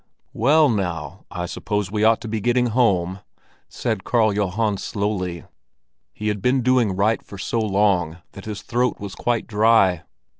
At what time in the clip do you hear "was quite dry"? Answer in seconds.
8.99-10.01